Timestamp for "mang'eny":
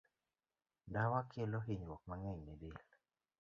2.09-2.39